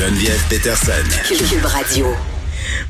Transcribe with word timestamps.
Geneviève 0.00 0.42
Peterson. 0.48 0.92
Cube 1.28 1.66
Radio. 1.66 2.06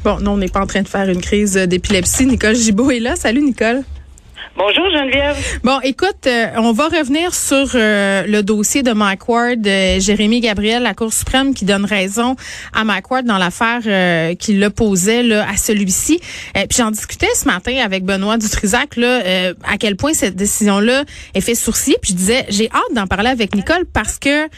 Bon, 0.05 0.21
non, 0.21 0.35
on 0.35 0.37
n'est 0.37 0.49
pas 0.49 0.61
en 0.61 0.67
train 0.67 0.83
de 0.83 0.89
faire 0.89 1.09
une 1.09 1.21
crise 1.21 1.55
d'épilepsie. 1.55 2.25
Nicole 2.25 2.55
Gibault 2.55 2.93
est 2.93 3.01
là. 3.01 3.17
Salut, 3.17 3.43
Nicole. 3.43 3.83
Bonjour 4.57 4.85
Geneviève. 4.91 5.37
Bon, 5.63 5.79
écoute, 5.85 6.27
euh, 6.27 6.49
on 6.57 6.73
va 6.73 6.89
revenir 6.89 7.33
sur 7.33 7.71
euh, 7.77 8.25
le 8.27 8.43
dossier 8.43 8.83
de 8.83 8.91
Mike 8.91 9.29
Ward, 9.29 9.65
euh, 9.65 10.01
Jérémy 10.01 10.41
Gabriel, 10.41 10.83
la 10.83 10.93
Cour 10.93 11.13
suprême 11.13 11.55
qui 11.55 11.65
donne 11.65 11.85
raison 11.85 12.35
à 12.75 12.83
Mike 12.83 13.09
Ward 13.13 13.25
dans 13.25 13.39
l'affaire 13.39 13.81
qui 14.37 14.55
l'opposait 14.55 15.23
là, 15.23 15.49
à 15.49 15.57
celui-ci. 15.57 16.21
puis 16.55 16.77
j'en 16.77 16.91
discutais 16.91 17.29
ce 17.35 17.45
matin 17.45 17.77
avec 17.85 18.05
Benoît 18.05 18.39
Dutrisac 18.39 18.97
là, 18.97 19.21
à 19.63 19.79
quel 19.79 19.95
point 19.95 20.15
cette 20.15 20.35
décision-là 20.35 21.05
est 21.35 21.41
fait 21.41 21.55
sourciller. 21.55 21.97
Puis 22.03 22.13
je 22.13 22.17
disais, 22.17 22.47
j'ai 22.49 22.69
hâte 22.73 22.95
d'en 22.95 23.07
parler 23.07 23.31
avec 23.31 23.55
Nicole 23.55 23.85
parce 23.93 24.19
que 24.19 24.49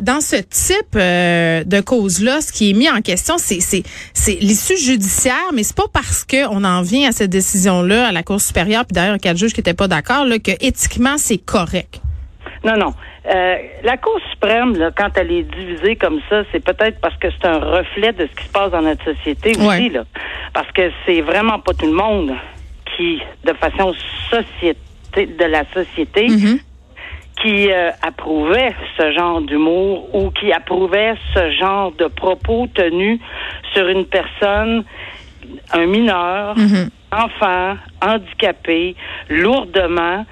dans 0.00 0.20
ce 0.20 0.36
type 0.36 0.94
de 0.94 1.80
cause-là, 1.80 2.40
ce 2.40 2.52
qui 2.52 2.70
est 2.70 2.74
mis 2.74 2.88
en 2.88 3.02
question, 3.02 3.36
c'est 3.36 3.60
c'est 3.60 3.82
c'est 4.14 4.38
l'issue 4.40 4.78
judiciaire, 4.78 5.52
mais 5.52 5.62
c'est 5.62 5.76
pas 5.76 5.88
parce 5.92 6.24
que 6.24 6.46
on 6.48 6.64
en 6.64 6.82
vient 6.82 7.10
à 7.10 7.12
cette 7.12 7.30
décision-là 7.30 8.08
à 8.08 8.12
la 8.12 8.22
Cour 8.22 8.40
supérieure. 8.40 8.84
Puis 8.86 8.94
d'ailleurs, 8.94 9.18
quatre 9.26 9.38
juges 9.38 9.52
qui 9.52 9.58
n'étaient 9.58 9.74
pas 9.74 9.88
d'accord, 9.88 10.24
que 10.44 10.52
éthiquement, 10.64 11.18
c'est 11.18 11.38
correct. 11.38 12.00
Non, 12.64 12.76
non. 12.76 12.94
Euh, 13.28 13.56
la 13.82 13.96
Cour 13.96 14.20
suprême, 14.30 14.76
là, 14.76 14.92
quand 14.96 15.10
elle 15.16 15.32
est 15.32 15.42
divisée 15.42 15.96
comme 15.96 16.20
ça, 16.30 16.44
c'est 16.52 16.62
peut-être 16.62 17.00
parce 17.00 17.16
que 17.16 17.26
c'est 17.30 17.48
un 17.48 17.58
reflet 17.58 18.12
de 18.12 18.28
ce 18.28 18.36
qui 18.36 18.44
se 18.46 18.52
passe 18.52 18.70
dans 18.70 18.82
notre 18.82 19.04
société 19.04 19.50
aussi, 19.58 19.88
là. 19.88 20.04
Parce 20.54 20.70
que 20.70 20.92
c'est 21.04 21.22
vraiment 21.22 21.58
pas 21.58 21.72
tout 21.74 21.86
le 21.86 21.92
monde 21.92 22.34
qui, 22.96 23.20
de 23.44 23.52
façon 23.54 23.94
société, 24.30 24.78
de 25.16 25.44
la 25.44 25.64
société, 25.74 26.28
mm-hmm. 26.28 26.60
qui 27.42 27.72
euh, 27.72 27.90
approuvait 28.02 28.74
ce 28.96 29.12
genre 29.12 29.40
d'humour 29.40 30.14
ou 30.14 30.30
qui 30.30 30.52
approuvait 30.52 31.14
ce 31.34 31.50
genre 31.50 31.90
de 31.98 32.06
propos 32.06 32.68
tenus 32.72 33.18
sur 33.74 33.88
une 33.88 34.06
personne, 34.06 34.84
un 35.72 35.86
mineur, 35.86 36.56
mm-hmm 36.56 36.90
enfant 37.16 37.76
handicapé 38.02 38.94
lourdement 39.28 40.24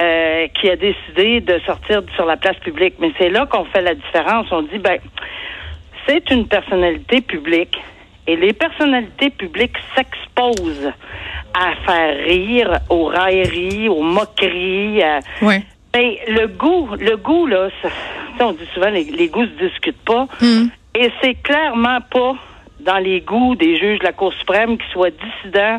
euh, 0.00 0.46
qui 0.60 0.70
a 0.70 0.76
décidé 0.76 1.40
de 1.40 1.58
sortir 1.66 2.02
sur 2.14 2.24
la 2.24 2.36
place 2.36 2.56
publique. 2.58 2.94
Mais 3.00 3.12
c'est 3.18 3.30
là 3.30 3.46
qu'on 3.46 3.64
fait 3.64 3.82
la 3.82 3.94
différence. 3.94 4.46
On 4.52 4.62
dit, 4.62 4.78
ben, 4.78 4.98
c'est 6.06 6.30
une 6.30 6.46
personnalité 6.46 7.20
publique 7.20 7.76
et 8.26 8.36
les 8.36 8.52
personnalités 8.52 9.30
publiques 9.30 9.76
s'exposent 9.96 10.92
à 11.54 11.74
faire 11.86 12.16
rire 12.24 12.78
aux 12.90 13.06
railleries, 13.06 13.88
aux 13.88 14.02
moqueries. 14.02 15.02
ouais. 15.42 15.62
Ben, 15.92 16.12
le 16.28 16.46
goût, 16.48 16.90
le 17.00 17.16
goût, 17.16 17.46
là, 17.46 17.70
ça, 17.82 17.88
on 18.46 18.52
dit 18.52 18.68
souvent, 18.74 18.90
les, 18.90 19.04
les 19.04 19.28
goûts 19.28 19.46
se 19.46 19.66
discutent 19.66 20.04
pas. 20.04 20.28
Mm. 20.40 20.66
Et 20.94 21.10
c'est 21.22 21.34
clairement 21.42 22.00
pas 22.10 22.36
dans 22.88 22.98
les 22.98 23.20
goûts 23.20 23.54
des 23.54 23.76
juges 23.78 23.98
de 23.98 24.04
la 24.04 24.12
Cour 24.12 24.32
suprême 24.32 24.78
qui 24.78 24.86
soient 24.92 25.10
dissidents 25.10 25.78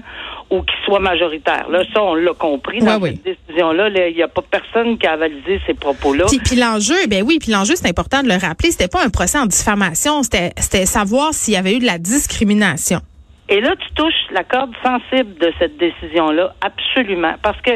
ou 0.51 0.61
qui 0.61 0.75
soit 0.85 0.99
majoritaire. 0.99 1.67
Là, 1.69 1.83
ça, 1.91 2.03
on 2.03 2.13
l'a 2.13 2.33
compris 2.33 2.79
dans 2.79 3.01
cette 3.01 3.23
décision-là. 3.23 3.89
Il 4.09 4.15
n'y 4.15 4.21
a 4.21 4.27
pas 4.27 4.43
personne 4.43 4.97
qui 4.99 5.07
a 5.07 5.13
avalisé 5.13 5.59
ces 5.65 5.73
propos-là. 5.73 6.25
Puis, 6.27 6.55
l'enjeu, 6.55 6.95
ben 7.07 7.23
oui, 7.25 7.39
puis 7.39 7.51
l'enjeu, 7.51 7.75
c'est 7.75 7.89
important 7.89 8.21
de 8.21 8.27
le 8.27 8.35
rappeler, 8.35 8.69
c'était 8.69 8.87
pas 8.87 9.03
un 9.03 9.09
procès 9.09 9.39
en 9.39 9.47
diffamation, 9.47 10.21
c'était 10.21 10.85
savoir 10.85 11.33
s'il 11.33 11.55
y 11.55 11.57
avait 11.57 11.75
eu 11.75 11.79
de 11.79 11.85
la 11.85 11.97
discrimination. 11.97 12.99
Et 13.47 13.59
là, 13.59 13.73
tu 13.75 13.93
touches 13.95 14.29
la 14.31 14.43
corde 14.43 14.73
sensible 14.83 15.33
de 15.39 15.51
cette 15.57 15.77
décision-là, 15.77 16.53
absolument, 16.61 17.33
parce 17.41 17.59
que 17.61 17.71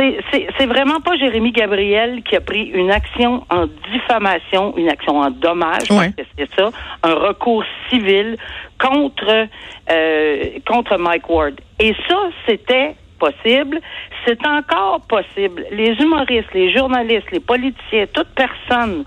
c'est 0.00 0.66
vraiment 0.66 1.00
pas 1.00 1.16
Jérémy 1.16 1.52
Gabriel 1.52 2.22
qui 2.22 2.36
a 2.36 2.40
pris 2.40 2.64
une 2.64 2.90
action 2.90 3.44
en 3.50 3.66
diffamation, 3.92 4.76
une 4.76 4.88
action 4.88 5.18
en 5.18 5.30
dommage, 5.30 5.88
c'est 6.36 6.48
ça, 6.56 6.70
un 7.02 7.14
recours 7.14 7.64
civil 7.88 8.36
contre 8.80 9.48
euh, 9.90 10.44
contre 10.66 10.96
Mike 10.98 11.28
Ward. 11.28 11.60
Et 11.80 11.94
ça, 12.08 12.18
c'était 12.46 12.94
possible. 13.18 13.80
C'est 14.24 14.46
encore 14.46 15.00
possible. 15.08 15.66
Les 15.72 15.92
humoristes, 16.00 16.52
les 16.54 16.72
journalistes, 16.72 17.30
les 17.32 17.40
politiciens, 17.40 18.06
toute 18.12 18.28
personne, 18.28 19.04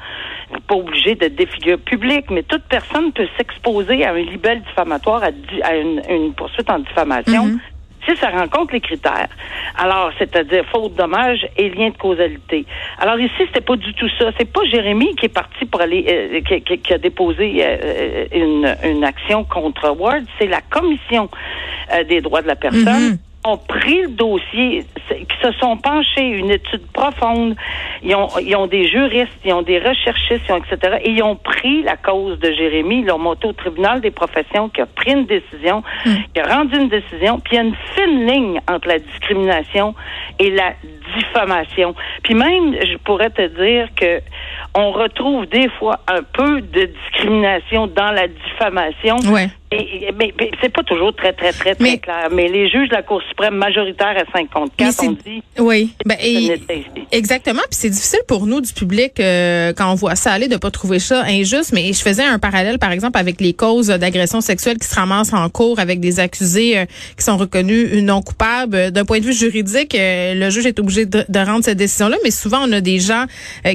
pas 0.68 0.76
obligé 0.76 1.16
de 1.16 1.28
des 1.28 1.46
figures 1.46 1.80
publiques, 1.80 2.30
mais 2.30 2.44
toute 2.44 2.64
personne 2.64 3.12
peut 3.14 3.28
s'exposer 3.38 4.04
à 4.04 4.12
un 4.12 4.18
libelle 4.18 4.62
diffamatoire, 4.64 5.24
à, 5.24 5.76
une, 5.76 6.34
poursuite 6.34 6.70
en 6.70 6.80
diffamation. 6.80 7.48
Mm-hmm 7.48 7.71
si 8.06 8.16
ça 8.18 8.30
rencontre 8.30 8.74
les 8.74 8.82
critères. 8.82 9.30
Alors, 9.78 10.12
c'est-à-dire 10.18 10.66
faute, 10.72 10.96
dommage 10.96 11.48
et 11.58 11.70
lien 11.70 11.90
de 11.90 11.98
causalité. 11.98 12.66
Alors 12.98 13.20
ici, 13.20 13.34
c'était 13.40 13.62
pas 13.62 13.76
du 13.76 13.94
tout 13.94 14.10
ça. 14.18 14.32
C'est 14.38 14.52
pas 14.52 14.64
Jérémy 14.66 15.16
qui 15.16 15.26
est 15.26 15.30
parti 15.30 15.66
pour 15.66 15.82
aller, 15.82 16.06
euh, 16.10 16.42
qui, 16.42 16.94
a 16.94 16.98
déposé 16.98 17.62
euh, 17.64 18.26
une, 18.34 18.76
une, 18.84 19.04
action 19.04 19.44
contre 19.44 19.90
Ward. 19.98 20.24
C'est 20.40 20.48
la 20.48 20.62
commission 20.62 21.30
euh, 21.94 22.04
des 22.04 22.22
droits 22.22 22.42
de 22.42 22.48
la 22.48 22.56
personne. 22.56 23.14
Mm-hmm 23.14 23.31
ont 23.44 23.58
pris 23.58 24.02
le 24.02 24.10
dossier, 24.10 24.86
qui 25.10 25.38
se 25.42 25.52
sont 25.54 25.78
penchés, 25.78 26.28
une 26.28 26.52
étude 26.52 26.86
profonde, 26.94 27.56
ils 28.04 28.16
ont, 28.16 28.28
ils 28.40 28.56
ont 28.56 28.68
des 28.68 28.88
juristes, 28.88 29.32
ils 29.44 29.54
ont 29.54 29.62
des 29.62 29.80
recherchistes, 29.80 30.50
etc. 30.50 30.98
Et 31.04 31.12
ils 31.12 31.24
ont 31.24 31.36
pris 31.36 31.84
la 31.84 31.98
cause 31.98 32.40
de 32.40 32.52
Jérémy, 32.52 33.00
ils 33.00 33.06
l'ont 33.06 33.18
monté 33.18 33.48
au 33.48 33.54
tribunal 33.54 34.02
des 34.02 34.12
professions 34.12 34.70
qui 34.70 34.82
a 34.82 34.86
pris 34.86 35.12
une 35.12 35.26
décision, 35.26 35.84
hmm. 36.06 36.16
qui 36.34 36.40
a 36.40 36.56
rendu 36.56 36.78
une 36.78 36.90
décision, 36.90 37.40
puis 37.40 37.54
il 37.54 37.56
y 37.56 37.60
a 37.60 37.64
une 37.64 37.76
fine 37.96 38.28
ligne 38.28 38.62
entre 38.70 38.88
la 38.88 39.00
discrimination 39.00 39.96
et 40.40 40.52
la 40.52 40.74
diffamation. 41.16 41.96
Puis 42.24 42.36
même, 42.36 42.76
je 42.76 42.98
pourrais 42.98 43.30
te 43.30 43.48
dire 43.48 43.90
que 43.96 44.22
on 44.76 44.92
retrouve 44.92 45.46
des 45.48 45.70
fois 45.80 46.00
un 46.08 46.24
peu 46.24 46.62
de 46.62 46.86
discrimination 46.86 47.88
dans 47.88 48.12
la 48.12 48.28
diffamation. 48.28 49.18
Ouais. 49.32 49.50
Et, 49.74 50.12
mais, 50.20 50.34
c'est 50.62 50.72
pas 50.72 50.84
toujours 50.84 51.16
très, 51.16 51.32
très, 51.32 51.54
très, 51.54 51.76
très 51.76 51.98
clair. 51.98 52.28
Mais 52.30 52.50
les 52.50 52.70
juges 52.70 52.90
de 52.90 52.94
la 52.94 53.04
Cour 53.04 53.22
suprême 53.30 53.56
majoritaire 53.56 54.16
à 54.18 54.30
54 54.30 55.04
ont 55.06 55.12
dit. 55.26 55.42
Oui. 55.58 55.94
Ben, 56.06 56.18
exactement. 57.12 57.62
Puis 57.70 57.80
c'est 57.80 57.90
difficile 57.90 58.20
pour 58.28 58.48
nous, 58.48 58.60
du 58.60 58.74
public, 58.74 59.18
euh, 59.20 59.72
quand 59.72 59.90
on 59.90 59.96
voit 59.96 60.16
ça 60.16 60.34
aller, 60.34 60.50
de 60.50 60.58
pas 60.58 60.72
trouver 60.72 61.00
ça 61.00 61.24
injuste. 61.24 61.72
Mais 61.72 61.94
je 61.94 62.02
faisais 62.02 62.24
un 62.24 62.38
parallèle, 62.38 62.80
par 62.80 62.92
exemple, 62.92 63.18
avec 63.18 63.40
les 63.40 63.54
causes 63.54 63.88
d'agression 63.88 64.42
sexuelle 64.42 64.78
qui 64.78 64.88
se 64.88 64.96
ramassent 64.96 65.34
en 65.34 65.48
cours 65.50 65.80
avec 65.80 66.02
des 66.02 66.20
accusés 66.20 66.78
euh, 66.78 66.86
qui 67.18 67.24
sont 67.24 67.38
reconnus 67.38 68.04
non 68.04 68.22
coupables. 68.22 68.92
D'un 68.92 69.06
point 69.06 69.20
de 69.20 69.26
vue 69.26 69.34
juridique, 69.34 69.96
euh, 69.96 70.34
le 70.34 70.50
juge 70.50 70.66
est 70.66 70.80
obligé 70.80 71.06
de, 71.06 71.24
de 71.30 71.40
rendre 71.40 71.64
cette 71.64 71.78
décision-là. 71.78 72.18
Mais 72.26 72.32
souvent, 72.32 72.60
on 72.68 72.72
a 72.74 72.82
des 72.82 73.00
gens 73.00 73.26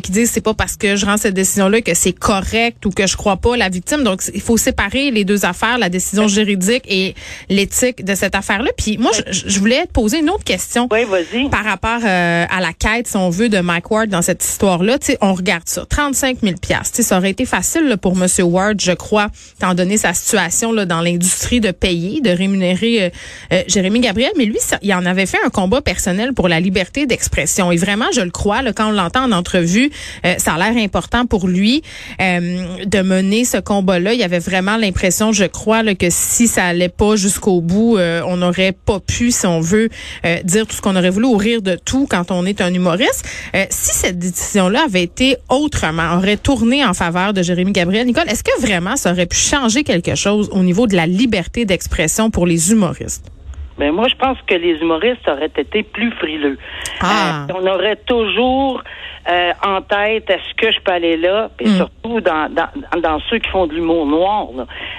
qui 0.02 0.12
disent 0.12 0.30
c'est 0.30 0.44
pas 0.44 0.54
parce 0.54 0.76
que 0.76 0.96
je 0.96 1.06
rends 1.06 1.16
cette 1.16 1.34
décision-là 1.34 1.80
que 1.80 1.94
c'est 1.94 2.12
correct 2.12 2.84
ou 2.84 2.90
que 2.90 3.06
je 3.06 3.16
crois 3.16 3.36
pas 3.36 3.56
la 3.56 3.70
victime. 3.70 4.02
Donc, 4.02 4.20
il 4.34 4.42
faut 4.42 4.58
séparer 4.58 5.10
les 5.10 5.24
deux 5.24 5.46
affaires 5.46 5.78
la 5.86 5.90
décision 5.90 6.26
juridique 6.26 6.82
et 6.88 7.14
l'éthique 7.48 8.04
de 8.04 8.16
cette 8.16 8.34
affaire-là. 8.34 8.70
Puis 8.76 8.98
moi, 8.98 9.12
je, 9.30 9.58
voulais 9.60 9.86
te 9.86 9.92
poser 9.92 10.18
une 10.18 10.30
autre 10.30 10.42
question. 10.42 10.88
Oui, 10.90 11.04
vas-y. 11.04 11.48
Par 11.48 11.64
rapport 11.64 12.00
euh, 12.04 12.44
à 12.50 12.60
la 12.60 12.72
quête, 12.72 13.06
si 13.06 13.16
on 13.16 13.30
veut, 13.30 13.48
de 13.48 13.60
Mike 13.60 13.88
Ward 13.90 14.08
dans 14.08 14.22
cette 14.22 14.44
histoire-là. 14.44 14.98
Tu 14.98 15.06
sais, 15.12 15.18
on 15.20 15.32
regarde 15.32 15.62
ça. 15.66 15.84
35 15.88 16.38
000 16.42 16.54
Tu 16.60 16.74
sais, 16.82 17.02
ça 17.04 17.18
aurait 17.18 17.30
été 17.30 17.46
facile 17.46 17.86
là, 17.86 17.96
pour 17.96 18.16
Monsieur 18.16 18.42
Ward, 18.42 18.80
je 18.80 18.92
crois, 18.92 19.28
étant 19.56 19.74
donné 19.74 19.96
sa 19.96 20.12
situation 20.12 20.72
là, 20.72 20.86
dans 20.86 21.00
l'industrie 21.00 21.60
de 21.60 21.70
payer, 21.70 22.20
de 22.20 22.30
rémunérer 22.30 23.04
euh, 23.04 23.10
euh, 23.52 23.62
Jérémy 23.68 24.00
Gabriel. 24.00 24.32
Mais 24.36 24.44
lui, 24.44 24.58
ça, 24.58 24.78
il 24.82 24.92
en 24.92 25.06
avait 25.06 25.26
fait 25.26 25.38
un 25.46 25.50
combat 25.50 25.82
personnel 25.82 26.32
pour 26.32 26.48
la 26.48 26.58
liberté 26.58 27.06
d'expression. 27.06 27.70
Et 27.70 27.76
vraiment, 27.76 28.06
je 28.12 28.22
le 28.22 28.30
crois, 28.30 28.62
là, 28.62 28.72
quand 28.72 28.88
on 28.88 28.92
l'entend 28.92 29.22
en 29.22 29.32
entrevue, 29.32 29.90
ça 30.38 30.54
a 30.54 30.58
l'air 30.58 30.82
important 30.82 31.26
pour 31.26 31.46
lui 31.46 31.82
de 32.18 33.02
mener 33.02 33.44
ce 33.44 33.58
combat-là. 33.58 34.14
Il 34.14 34.22
avait 34.22 34.40
vraiment 34.40 34.76
l'impression, 34.76 35.32
je 35.32 35.44
crois, 35.44 35.75
que 35.84 36.06
si 36.10 36.48
ça 36.48 36.64
allait 36.64 36.88
pas 36.88 37.16
jusqu'au 37.16 37.60
bout, 37.60 37.98
euh, 37.98 38.22
on 38.26 38.38
n'aurait 38.38 38.72
pas 38.72 39.00
pu, 39.00 39.30
si 39.30 39.46
on 39.46 39.60
veut, 39.60 39.88
euh, 40.24 40.36
dire 40.44 40.66
tout 40.66 40.74
ce 40.74 40.82
qu'on 40.82 40.96
aurait 40.96 41.10
voulu 41.10 41.26
ou 41.26 41.36
rire 41.36 41.62
de 41.62 41.76
tout 41.76 42.06
quand 42.08 42.30
on 42.30 42.46
est 42.46 42.60
un 42.60 42.72
humoriste. 42.72 43.26
Euh, 43.54 43.64
si 43.70 43.94
cette 43.94 44.18
décision-là 44.18 44.84
avait 44.84 45.02
été 45.02 45.36
autrement, 45.48 46.16
aurait 46.16 46.36
tourné 46.36 46.84
en 46.84 46.94
faveur 46.94 47.32
de 47.32 47.42
Jérémy 47.42 47.72
Gabriel, 47.72 48.06
Nicole, 48.06 48.28
est-ce 48.28 48.44
que 48.44 48.60
vraiment 48.60 48.96
ça 48.96 49.12
aurait 49.12 49.26
pu 49.26 49.36
changer 49.36 49.84
quelque 49.84 50.14
chose 50.14 50.48
au 50.52 50.62
niveau 50.62 50.86
de 50.86 50.96
la 50.96 51.06
liberté 51.06 51.64
d'expression 51.64 52.30
pour 52.30 52.46
les 52.46 52.72
humoristes? 52.72 53.30
Ben 53.78 53.92
moi, 53.92 54.08
je 54.08 54.14
pense 54.14 54.38
que 54.46 54.54
les 54.54 54.78
humoristes 54.80 55.28
auraient 55.28 55.52
été 55.54 55.82
plus 55.82 56.10
frileux. 56.12 56.56
Ah. 57.02 57.46
on 57.54 57.66
aurait 57.66 57.96
toujours 58.06 58.82
euh, 59.28 59.52
en 59.64 59.82
tête 59.82 60.30
est-ce 60.30 60.54
que 60.56 60.70
je 60.70 60.80
peux 60.80 60.92
aller 60.92 61.16
là, 61.16 61.50
et 61.58 61.68
hmm. 61.68 61.76
surtout 61.76 62.20
dans, 62.20 62.48
dans, 62.52 63.00
dans 63.00 63.18
ceux 63.28 63.38
qui 63.38 63.50
font 63.50 63.66
de 63.66 63.74
l'humour 63.74 64.06
noir. 64.06 64.46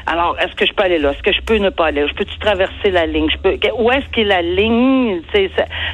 Alors, 0.06 0.38
est-ce 0.40 0.54
que 0.56 0.66
je 0.66 0.74
peux 0.74 0.84
aller 0.84 1.00
là? 1.00 1.12
Est-ce 1.12 1.24
que 1.24 1.32
je 1.32 1.42
peux 1.42 1.58
ne 1.58 1.70
pas 1.70 1.88
aller? 1.88 2.06
Je 2.08 2.14
peux-tu 2.14 2.38
traverser 2.40 2.92
la 2.92 3.06
ligne? 3.06 3.30
Je 3.30 3.38
peux, 3.38 3.58
où 3.78 3.92
est-ce 3.92 4.08
qu'est 4.10 4.26
la 4.26 4.42
ligne? 4.42 5.22
Ça, 5.34 5.40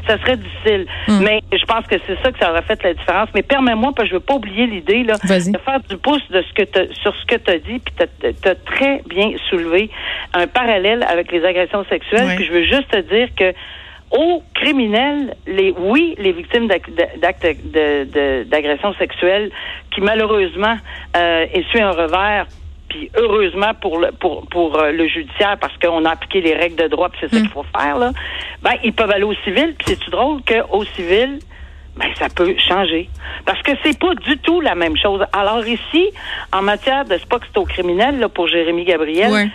ça 0.08 0.18
serait 0.20 0.38
difficile. 0.38 0.88
Hmm. 1.08 1.20
Mais 1.24 1.42
je 1.52 1.64
pense 1.66 1.86
que 1.86 1.96
c'est 2.08 2.20
ça 2.24 2.32
que 2.32 2.40
ça 2.40 2.52
aurait 2.52 2.64
fait 2.64 2.82
la 2.84 2.94
différence. 2.94 3.30
Mais 3.36 3.44
permets-moi, 3.44 3.92
parce 3.96 4.08
que 4.08 4.16
je 4.16 4.16
veux 4.16 4.26
pas 4.26 4.36
oublier 4.36 4.66
l'idée 4.66 5.04
là, 5.04 5.16
de 5.24 5.58
faire 5.58 5.80
du 5.88 5.98
pouce 5.98 6.28
de 6.32 6.42
ce 6.42 6.54
que 6.54 6.94
sur 6.94 7.16
ce 7.16 7.26
que 7.26 7.36
tu 7.36 7.52
as 7.52 7.60
dit, 7.60 7.80
puis 7.80 7.94
tu 8.20 8.50
as, 8.50 8.56
très 8.56 9.04
bien 9.08 9.32
soulevé 9.50 9.90
un 10.34 10.48
parallèle 10.48 11.06
avec 11.08 11.32
les 11.32 11.46
agressions 11.46 11.86
sexuelles. 11.86 12.36
Puis 12.36 12.46
je 12.46 12.52
veux 12.52 12.64
juste 12.64 12.90
te 12.90 12.98
dire 12.98 13.30
que 13.36 13.54
aux 14.12 14.44
criminels, 14.54 15.36
les 15.48 15.74
oui, 15.78 16.16
les 16.18 16.32
victimes 16.32 16.68
d'actes 16.68 16.90
d'agression 18.48 18.94
sexuelle 18.96 19.52
qui 19.92 20.02
malheureusement 20.02 20.78
euh, 21.18 21.46
essuient 21.54 21.82
un 21.82 21.92
revers 21.92 22.46
puis 22.90 23.10
heureusement 23.16 23.74
pour 23.82 24.00
le 24.00 24.12
pour 24.12 24.46
pour 24.48 24.80
euh, 24.80 24.92
le 24.92 25.08
judiciaire 25.08 25.58
parce 25.60 25.76
qu'on 25.78 26.06
a 26.06 26.12
appliqué 26.12 26.42
les 26.42 26.54
règles 26.54 26.76
de 26.76 26.88
droit 26.88 27.10
puis 27.10 27.20
c'est 27.22 27.30
ça 27.30 27.38
qu'il 27.38 27.50
mm. 27.50 27.54
faut 27.54 27.66
faire 27.76 27.98
là 27.98 28.12
ben 28.62 28.74
ils 28.84 28.94
peuvent 28.94 29.10
aller 29.10 29.24
au 29.24 29.34
civil 29.44 29.74
puis 29.78 29.88
c'est 29.88 30.10
drôle 30.12 30.42
qu'au 30.44 30.84
civil 30.96 31.40
ben 31.96 32.08
ça 32.18 32.28
peut 32.28 32.56
changer? 32.58 33.10
Parce 33.46 33.62
que 33.62 33.72
c'est 33.84 33.98
pas 34.00 34.16
du 34.16 34.38
tout 34.40 34.62
la 34.62 34.74
même 34.74 34.98
chose. 34.98 35.24
Alors 35.32 35.66
ici, 35.66 36.10
en 36.52 36.64
matière 36.64 37.06
de 37.06 37.18
c'est 37.18 37.66
criminel 37.66 38.20
là 38.20 38.30
pour 38.30 38.48
Jérémy 38.48 38.84
Gabriel, 38.84 39.32
ouais. 39.32 39.50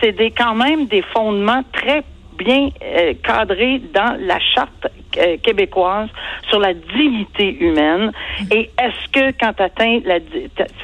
C'est 0.00 0.12
des 0.12 0.30
quand 0.30 0.54
même 0.54 0.86
des 0.86 1.02
fondements 1.02 1.62
très 1.72 2.02
bien 2.38 2.68
euh, 2.82 3.14
cadré 3.22 3.80
dans 3.92 4.16
la 4.20 4.38
charte 4.40 4.86
euh, 5.18 5.36
québécoise 5.42 6.08
sur 6.48 6.60
la 6.60 6.74
dignité 6.74 7.56
humaine. 7.60 8.12
Et 8.50 8.70
est-ce 8.80 9.10
que 9.12 9.36
quand 9.38 9.52
tu 9.52 10.00
la, 10.06 10.18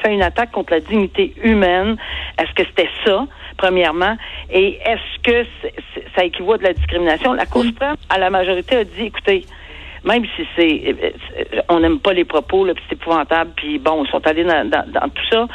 fais 0.01 0.13
une 0.13 0.21
attaque 0.21 0.51
contre 0.51 0.73
la 0.73 0.79
dignité 0.79 1.33
humaine, 1.43 1.97
est-ce 2.37 2.53
que 2.53 2.63
c'était 2.69 2.89
ça? 3.05 3.25
Premièrement, 3.57 4.17
et 4.51 4.79
est-ce 4.83 5.21
que 5.21 5.45
ça 6.15 6.23
équivaut 6.23 6.57
de 6.57 6.63
la 6.63 6.73
discrimination? 6.73 7.33
La 7.33 7.45
Cour 7.45 7.63
suprême, 7.63 7.95
à 8.09 8.17
la 8.17 8.29
majorité, 8.29 8.77
a 8.77 8.83
dit, 8.83 9.03
écoutez, 9.03 9.45
même 10.03 10.25
si 10.35 10.47
c'est 10.55 10.83
euh, 10.87 11.61
on 11.69 11.79
n'aime 11.79 11.99
pas 11.99 12.13
les 12.13 12.25
propos, 12.25 12.65
là, 12.65 12.73
c'est 12.87 12.95
épouvantable, 12.95 13.51
puis 13.55 13.79
bon, 13.79 14.03
ils 14.03 14.09
sont 14.09 14.25
allés 14.25 14.43
dans, 14.43 14.69
dans, 14.69 15.09
tout 15.09 15.25
ça. 15.31 15.47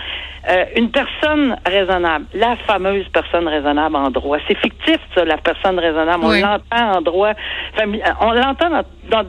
Euh, 0.49 0.65
une 0.77 0.91
personne 0.91 1.57
raisonnable, 1.67 2.27
la 2.35 2.57
fameuse 2.57 3.07
personne 3.13 3.49
raisonnable 3.49 3.97
en 3.97 4.11
droit, 4.11 4.39
c'est 4.47 4.57
fictif 4.59 4.99
ça, 5.15 5.25
la 5.25 5.39
personne 5.39 5.79
raisonnable. 5.79 6.25
On 6.25 6.31
l'entend 6.31 6.99
en 6.99 7.01
droit, 7.03 7.33
on 8.21 8.33
l'entend 8.33 8.71
dans, 8.71 8.85
dans 9.11 9.27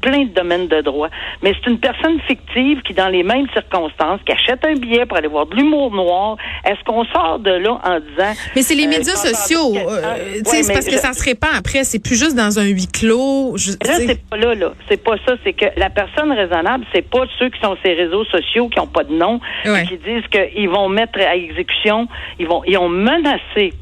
plein 0.00 0.24
de 0.24 0.30
domaines 0.30 0.68
de 0.68 0.80
droit. 0.80 1.08
Mais 1.42 1.54
c'est 1.54 1.70
une 1.70 1.78
personne 1.78 2.20
fictive 2.26 2.82
qui, 2.82 2.94
dans 2.94 3.08
les 3.08 3.22
mêmes 3.22 3.46
circonstances, 3.52 4.20
qui 4.26 4.32
achète 4.32 4.64
un 4.64 4.74
billet 4.74 5.06
pour 5.06 5.16
aller 5.16 5.28
voir 5.28 5.46
de 5.46 5.56
l'humour 5.56 5.90
noir. 5.92 6.36
Est-ce 6.64 6.82
qu'on 6.84 7.04
sort 7.04 7.38
de 7.38 7.50
là 7.50 7.80
en 7.84 8.00
disant... 8.00 8.32
Mais 8.56 8.62
c'est 8.62 8.74
les 8.74 8.86
euh, 8.86 8.90
médias 8.90 9.16
sociaux. 9.16 9.76
Euh, 9.76 10.40
c'est 10.44 10.72
parce 10.72 10.86
que 10.86 10.96
ça 10.96 11.12
se 11.12 11.24
répand 11.24 11.50
après. 11.56 11.84
C'est 11.84 12.02
plus 12.02 12.18
juste 12.18 12.36
dans 12.36 12.58
un 12.58 12.64
huis 12.64 12.88
clos. 12.88 13.56
Je, 13.56 13.72
là, 13.72 13.94
c'est 13.96 14.26
pas 14.28 14.36
là, 14.36 14.54
là. 14.54 14.72
C'est 14.88 15.02
pas 15.02 15.16
ça. 15.26 15.34
C'est 15.44 15.52
que 15.52 15.66
la 15.76 15.90
personne 15.90 16.32
raisonnable, 16.32 16.84
c'est 16.94 17.08
pas 17.08 17.24
ceux 17.38 17.50
qui 17.50 17.60
sont 17.60 17.76
ces 17.84 17.94
réseaux 17.94 18.24
sociaux 18.24 18.68
qui 18.68 18.80
ont 18.80 18.86
pas 18.86 19.04
de 19.04 19.14
nom, 19.14 19.40
qui 19.64 19.98
disent 19.98 20.26
qu'ils 20.30 20.68
vont 20.68 20.88
mettre 20.88 21.18
à 21.20 21.36
exécution, 21.36 22.08
ils 22.38 22.46
vont, 22.46 22.62
ils 22.66 22.78
ont 22.78 22.88
menacé 22.88 23.72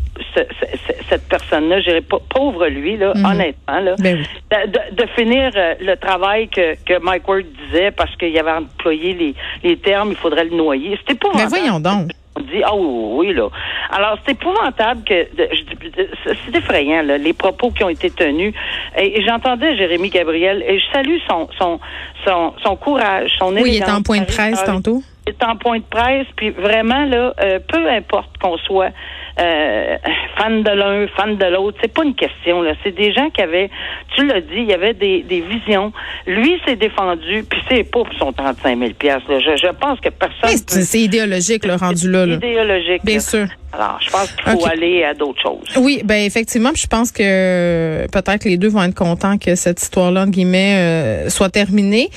cette 1.09 1.29
personne-là, 1.29 1.81
je 1.81 2.01
pauvre 2.01 2.67
lui, 2.69 2.97
là, 2.97 3.13
mhm. 3.15 3.25
honnêtement, 3.25 3.81
là, 3.81 3.95
ben 3.99 4.19
de, 4.51 5.07
finir 5.17 5.51
euh, 5.55 5.75
le 5.81 5.97
travail 5.97 6.49
que, 6.49 6.75
que 6.85 6.99
Mike 7.01 7.27
Ward 7.29 7.45
disait 7.67 7.91
parce 7.91 8.15
qu'il 8.17 8.37
avait 8.39 8.53
employé 8.53 9.15
les, 9.15 9.35
les 9.63 9.77
termes, 9.77 10.11
il 10.11 10.17
faudrait 10.17 10.45
le 10.45 10.57
noyer. 10.57 10.99
C'était 11.01 11.19
pas. 11.19 11.29
Mais 11.35 11.47
voyons 11.47 11.81
donc. 11.81 12.11
On 12.37 12.41
dit, 12.43 12.63
ah 12.65 12.75
oui, 12.75 13.35
là. 13.35 13.49
Alors, 13.91 14.19
c'est 14.25 14.33
épouvantable 14.33 15.03
que, 15.03 15.27
c'est 15.37 16.57
effrayant, 16.57 17.03
là, 17.03 17.19
les 17.19 17.33
propos 17.33 17.71
qui 17.71 17.83
ont 17.83 17.89
été 17.89 18.11
tenus. 18.11 18.55
Et, 18.97 19.23
j'entendais 19.23 19.77
Jérémy 19.77 20.11
Gabriel, 20.11 20.63
et 20.67 20.79
je 20.79 20.85
salue 20.93 21.17
son, 21.29 21.49
son, 21.59 21.81
son, 22.25 22.55
son 22.63 22.77
courage, 22.77 23.31
son 23.39 23.55
Oui, 23.57 23.73
il 23.75 23.83
est 23.83 23.91
en 23.91 24.03
point 24.03 24.21
de 24.21 24.27
presse 24.27 24.63
tantôt. 24.65 25.03
Il 25.27 25.31
est 25.31 25.45
en 25.45 25.57
point 25.57 25.79
de 25.79 25.85
presse, 25.85 26.27
puis 26.37 26.51
vraiment, 26.51 27.05
là, 27.07 27.35
euh, 27.43 27.59
peu 27.67 27.91
importe 27.91 28.39
qu'on 28.39 28.57
soit 28.59 28.91
euh, 29.41 29.97
fan 30.37 30.63
de 30.63 30.71
l'un, 30.71 31.07
fan 31.17 31.37
de 31.37 31.45
l'autre. 31.47 31.79
C'est 31.81 31.93
pas 31.93 32.05
une 32.05 32.15
question, 32.15 32.63
là. 32.63 32.73
C'est 32.83 32.95
des 32.95 33.13
gens 33.13 33.31
qui 33.31 33.41
avaient, 33.41 33.71
tu 34.17 34.27
l'as 34.27 34.41
dit, 34.41 34.59
il 34.59 34.69
y 34.69 34.75
avait 34.75 34.95
des, 34.95 35.23
des 35.23 35.41
visions. 35.41 35.93
Lui 36.27 36.61
s'est 36.67 36.77
défendu, 36.77 37.45
puis 37.49 37.61
c'est 37.69 37.85
pas 37.85 38.03
pour 38.05 38.15
son 38.19 38.33
35 38.33 38.79
000 38.79 38.91
là. 39.03 39.19
Je, 39.29 39.57
je 39.57 39.73
pense 39.73 40.01
que 40.01 40.09
personne. 40.09 40.57
c'est 40.67 41.01
idéologique, 41.01 41.65
le 41.65 41.75
rendu 41.75 42.11
là. 42.11 42.27
Idéologique. 42.27 43.05
Bien 43.05 43.21
sûr. 43.21 43.47
Alors, 43.73 43.99
je 44.01 44.11
pense 44.11 44.33
qu'il 44.33 44.53
faut 44.53 44.67
aller 44.67 45.05
à 45.05 45.15
d'autres 45.15 45.43
choses. 45.43 45.77
Oui, 45.77 46.01
ben 46.05 46.25
effectivement, 46.25 46.71
je 46.75 46.87
pense 46.87 47.13
que 47.13 48.07
peut-être 48.11 48.45
les 48.45 48.57
deux 48.57 48.69
vont 48.69 48.83
être 48.83 48.95
contents 48.95 49.37
que 49.37 49.55
cette 49.55 49.83
histoire-là, 49.83 50.23
entre 50.23 50.31
guillemets, 50.31 51.27
euh, 51.27 51.29
soit 51.29 51.51
terminée. 51.51 52.09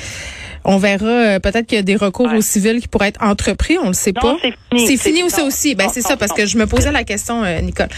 On 0.63 0.77
verra 0.77 1.05
euh, 1.05 1.39
peut-être 1.39 1.65
qu'il 1.65 1.77
y 1.77 1.79
a 1.79 1.83
des 1.83 1.95
recours 1.95 2.31
au 2.33 2.41
civil 2.41 2.81
qui 2.81 2.87
pourraient 2.87 3.09
être 3.09 3.23
entrepris, 3.23 3.77
on 3.81 3.87
le 3.87 3.93
sait 3.93 4.13
pas. 4.13 4.37
C'est 4.41 4.51
fini. 4.51 4.87
C'est 4.87 4.97
fini 4.97 5.23
aussi 5.23 5.41
aussi. 5.41 5.75
Ben 5.75 5.89
c'est 5.91 6.01
ça 6.01 6.17
parce 6.17 6.33
que 6.33 6.45
je 6.45 6.57
me 6.57 6.67
posais 6.67 6.91
la 6.91 7.03
question, 7.03 7.43
euh, 7.43 7.61
Nicole. 7.61 7.89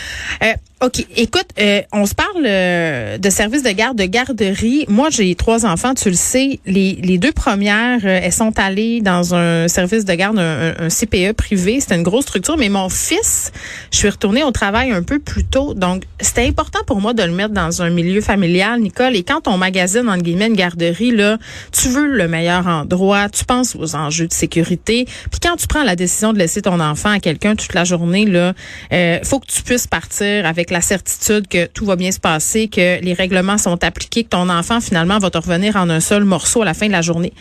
Euh, 0.44 0.54
OK. 0.83 1.06
Écoute, 1.15 1.47
euh, 1.62 1.81
on 1.94 2.06
se 2.06 2.13
parle 2.13 2.44
euh, 2.45 3.18
de 3.18 3.30
services 3.30 3.63
de 3.63 3.69
garde, 3.69 3.97
de 3.97 4.03
garderie. 4.03 4.83
Moi, 4.89 5.09
j'ai 5.12 5.33
trois 5.35 5.65
enfants, 5.65 5.94
tu 5.94 6.09
le 6.09 6.15
sais. 6.15 6.59
Les, 6.65 7.00
les 7.01 7.18
deux 7.18 7.31
premières, 7.31 8.01
euh, 8.03 8.19
elles 8.21 8.33
sont 8.33 8.51
allées 8.59 9.00
dans 9.00 9.33
un 9.33 9.69
service 9.69 10.03
de 10.03 10.13
garde, 10.13 10.38
un, 10.38 10.89
CPE 10.89 11.38
privé. 11.38 11.80
C'était 11.80 11.95
une 11.95 12.03
grosse 12.03 12.25
structure. 12.25 12.57
Mais 12.57 12.68
mon 12.68 12.89
fils, 12.89 13.53
je 13.91 13.97
suis 13.97 14.09
retournée 14.09 14.44
au 14.44 14.51
travail 14.51 14.91
un 14.91 15.03
peu 15.03 15.19
plus 15.19 15.45
tôt. 15.45 15.74
Donc, 15.74 16.03
c'était 16.19 16.45
important 16.45 16.80
pour 16.86 17.00
moi 17.00 17.13
de 17.13 17.24
le 17.24 17.31
mettre 17.31 17.53
dans 17.53 17.81
un 17.81 17.89
milieu 17.89 18.19
familial, 18.19 18.81
Nicole. 18.81 19.15
Et 19.15 19.24
quand 19.24 19.47
on 19.47 19.56
magasine, 19.56 20.09
entre 20.09 20.24
guillemets, 20.24 20.47
une 20.47 20.57
garderie, 20.57 21.12
là, 21.12 21.38
tu 21.71 21.88
veux 21.88 22.07
le 22.07 22.27
meilleur 22.27 22.68
endroit, 22.68 23.29
tu 23.29 23.45
penses 23.45 23.77
aux 23.77 23.95
enjeux 23.95 24.27
de 24.27 24.33
sécurité. 24.33 25.06
Puis 25.31 25.39
quand 25.41 25.56
tu 25.56 25.68
prends 25.68 25.83
la 25.83 25.95
décision 25.95 26.33
de 26.33 26.39
laisser 26.39 26.62
ton 26.62 26.81
enfant 26.81 27.12
à 27.12 27.19
quelqu'un 27.19 27.56
toute 27.56 27.74
la 27.74 27.86
journée, 27.86 28.25
là, 28.25 28.51
euh, 28.91 29.19
faut 29.24 29.39
que 29.39 29.47
tu 29.47 29.63
puisses 29.63 29.88
partir 29.88 30.45
avec 30.45 30.72
la 30.73 30.81
certitude 30.81 31.47
que 31.47 31.67
tout 31.67 31.85
va 31.85 31.95
bien 31.95 32.11
se 32.11 32.19
passer, 32.19 32.67
que 32.67 33.01
les 33.01 33.13
règlements 33.13 33.57
sont 33.57 33.81
appliqués, 33.83 34.23
que 34.23 34.29
ton 34.29 34.49
enfant 34.49 34.81
finalement 34.81 35.19
va 35.19 35.29
te 35.29 35.37
revenir 35.37 35.77
en 35.77 35.89
un 35.89 36.01
seul 36.01 36.25
morceau 36.25 36.63
à 36.63 36.65
la 36.65 36.73
fin 36.73 36.87
de 36.87 36.91
la 36.91 37.01
journée. 37.01 37.31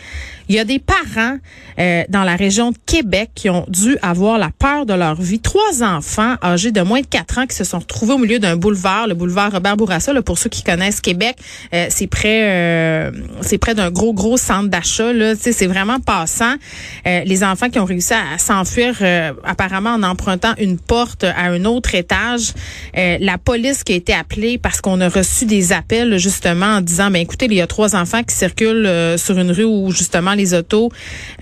Il 0.53 0.57
y 0.57 0.59
a 0.59 0.67
des 0.67 0.81
parents 0.81 1.39
euh, 1.79 2.05
dans 2.11 2.25
la 2.25 2.37
région 2.37 2.73
de 2.73 2.77
Québec 2.85 3.31
qui 3.35 3.49
ont 3.49 3.65
dû 3.69 3.97
avoir 4.03 4.37
la 4.37 4.51
peur 4.51 4.85
de 4.85 4.93
leur 4.93 5.19
vie. 5.19 5.41
Trois 5.41 5.83
enfants 5.83 6.35
âgés 6.43 6.73
de 6.73 6.83
moins 6.83 7.01
de 7.01 7.07
quatre 7.07 7.39
ans 7.39 7.47
qui 7.47 7.57
se 7.57 7.65
sont 7.65 7.79
retrouvés 7.79 8.13
au 8.13 8.19
milieu 8.19 8.39
d'un 8.39 8.57
boulevard, 8.57 9.07
le 9.07 9.15
boulevard 9.15 9.51
Robert 9.51 9.79
Bourassa. 9.79 10.13
Là, 10.13 10.21
pour 10.21 10.37
ceux 10.37 10.51
qui 10.51 10.63
connaissent 10.63 11.01
Québec, 11.01 11.39
euh, 11.73 11.87
c'est 11.89 12.07
près, 12.07 12.51
euh, 12.51 13.11
c'est 13.41 13.57
près 13.57 13.75
d'un 13.75 13.91
gros 13.91 14.13
gros 14.13 14.37
centre 14.37 14.69
d'achat. 14.69 15.15
Là, 15.15 15.33
c'est 15.41 15.67
vraiment 15.67 16.01
passant. 16.01 16.57
les 17.07 17.45
enfants 17.45 17.71
qui 17.71 17.79
ont 17.79 17.87
réussi 17.87 18.13
à, 18.13 18.37
s'enfuir, 18.37 19.03
apparemment 19.45 19.95
en 19.95 20.03
empruntant 20.03 20.53
une 20.59 20.79
porte 20.79 21.25
à 21.25 21.45
un 21.45 21.65
autre 21.65 21.95
étage. 21.95 22.53
la 22.95 23.39
police 23.39 23.85
qui 23.85 23.95
a 23.95 23.97
été 23.97 24.13
appelée 24.13 24.59
parce 24.59 24.83
qu'on 24.83 25.01
a 25.01 25.09
reçu 25.09 25.47
des 25.47 25.73
appels 25.73 26.19
justement 26.19 26.77
en 26.77 26.81
disant, 26.83 27.11
ben 27.11 27.23
écoutez, 27.23 27.47
il 27.47 27.55
y 27.55 27.63
a 27.63 27.67
trois 27.67 27.97
enfants 27.97 28.23
qui 28.23 28.35
circulent 28.35 29.17
sur 29.17 29.39
une 29.39 29.51
rue 29.51 29.65
où 29.65 29.91
justement 29.91 30.35
autos 30.55 30.91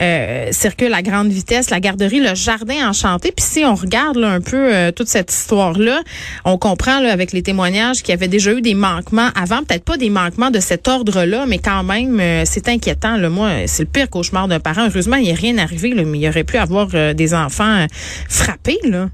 euh, 0.01 0.49
circulent 0.53 0.95
à 0.95 1.03
grande 1.03 1.29
vitesse. 1.29 1.71
La 1.71 1.81
garderie, 1.81 2.21
le 2.21 2.35
jardin 2.35 2.89
enchanté. 2.89 3.33
Puis 3.33 3.45
si 3.45 3.65
on 3.65 3.75
regarde 3.75 4.19
un 4.19 4.41
peu 4.41 4.75
euh, 4.75 4.93
toute 4.93 5.09
cette 5.09 5.33
histoire-là, 5.33 6.01
on 6.45 6.59
comprend 6.59 7.05
avec 7.05 7.33
les 7.33 7.43
témoignages 7.43 8.03
qu'il 8.03 8.11
y 8.11 8.17
avait 8.17 8.29
déjà 8.29 8.53
eu 8.53 8.61
des 8.61 8.75
manquements 8.75 9.29
avant. 9.35 9.59
Peut-être 9.59 9.85
pas 9.85 9.97
des 9.97 10.11
manquements 10.11 10.51
de 10.51 10.61
cet 10.61 10.89
ordre-là, 10.89 11.47
mais 11.47 11.59
quand 11.59 11.83
même, 11.83 12.21
euh, 12.21 12.43
c'est 12.45 12.69
inquiétant. 12.69 13.19
Moi, 13.31 13.67
c'est 13.67 13.85
le 13.85 13.89
pire 13.89 14.11
cauchemar 14.11 14.49
d'un 14.49 14.61
parent. 14.61 14.87
Heureusement, 14.87 15.17
il 15.17 15.25
n'y 15.25 15.33
a 15.33 15.35
rien 15.35 15.59
arrivé, 15.59 15.95
mais 15.95 16.19
il 16.19 16.29
aurait 16.29 16.45
pu 16.45 16.57
avoir 16.57 16.89
des 17.15 17.35
enfants 17.35 17.87
frappés. 18.29 18.79
Là. 18.85 19.09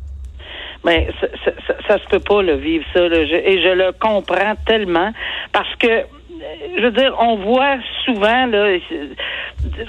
Mais 0.84 1.08
ça, 1.20 1.26
ça, 1.44 1.74
ça, 1.88 1.98
se 1.98 2.08
peut 2.08 2.20
pas 2.20 2.42
le 2.42 2.56
vivre 2.56 2.84
ça, 2.94 3.00
et 3.00 3.62
je 3.62 3.74
le 3.74 3.92
comprends 3.98 4.54
tellement 4.66 5.10
parce 5.52 5.74
que 5.76 6.04
je 6.76 6.82
veux 6.82 6.92
dire, 6.92 7.14
on 7.18 7.36
voit 7.36 7.76
souvent 8.04 8.46
là, 8.46 8.78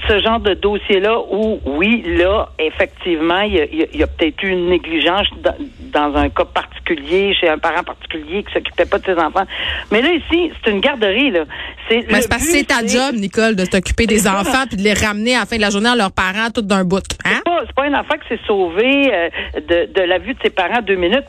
ce 0.07 0.19
genre 0.19 0.39
de 0.39 0.53
dossier-là 0.53 1.19
où, 1.29 1.59
oui, 1.65 2.03
là, 2.05 2.50
effectivement, 2.59 3.41
il 3.41 3.88
y 3.93 4.03
a, 4.03 4.07
peut-être 4.07 4.41
eu 4.43 4.50
une 4.50 4.69
négligence 4.69 5.27
dans, 5.93 6.15
un 6.15 6.29
cas 6.29 6.45
particulier, 6.45 7.33
chez 7.33 7.50
un 7.50 7.57
parent 7.57 7.83
particulier 7.83 8.43
qui 8.43 8.53
s'occupait 8.53 8.86
pas 8.86 9.00
de 9.00 9.05
ses 9.05 9.13
enfants. 9.13 9.45
Mais 9.91 10.01
là, 10.01 10.09
ici, 10.13 10.51
c'est 10.63 10.71
une 10.71 10.79
garderie, 10.79 11.31
là. 11.31 11.43
C'est 11.89 12.05
Mais 12.09 12.21
c'est 12.21 12.29
parce 12.29 12.45
que 12.45 12.51
c'est 12.51 12.63
ta 12.65 12.86
job, 12.86 13.15
Nicole, 13.15 13.55
de 13.55 13.65
t'occuper 13.65 14.07
des 14.07 14.27
enfants 14.27 14.65
puis 14.67 14.77
de 14.77 14.83
les 14.83 14.93
ramener 14.93 15.36
à 15.36 15.39
la 15.39 15.45
fin 15.45 15.57
de 15.57 15.62
la 15.62 15.69
journée 15.69 15.89
à 15.89 15.95
leurs 15.95 16.12
parents 16.12 16.50
tout 16.53 16.62
d'un 16.62 16.83
bout. 16.83 17.03
Hein? 17.25 17.31
C'est 17.36 17.43
pas, 17.43 17.65
pas, 17.75 17.83
un 17.86 17.93
enfant 17.93 18.15
qui 18.21 18.27
s'est 18.29 18.41
sauvé 18.45 19.12
euh, 19.13 19.29
de, 19.55 19.93
de 19.93 20.01
la 20.01 20.17
vue 20.17 20.33
de 20.33 20.39
ses 20.43 20.50
parents 20.50 20.81
deux 20.81 20.95
minutes, 20.95 21.25